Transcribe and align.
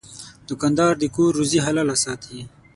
دوکاندار 0.47 0.93
د 0.99 1.03
کور 1.15 1.31
روزي 1.39 1.59
حلاله 1.65 1.95
ساتي. 2.03 2.39